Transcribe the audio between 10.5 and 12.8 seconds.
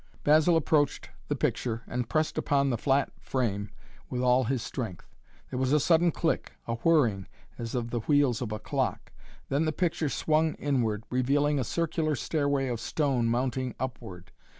inward, revealing a circular stairway of